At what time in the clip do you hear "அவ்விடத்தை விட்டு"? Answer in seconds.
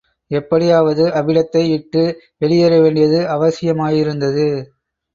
1.11-2.03